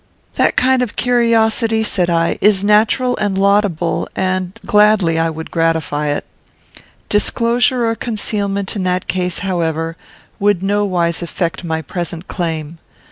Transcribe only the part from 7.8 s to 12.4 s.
or concealment in that case, however, would nowise affect my present